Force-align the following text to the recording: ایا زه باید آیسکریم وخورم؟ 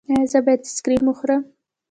ایا 0.09 0.23
زه 0.31 0.39
باید 0.45 0.61
آیسکریم 0.65 1.05
وخورم؟ 1.07 1.41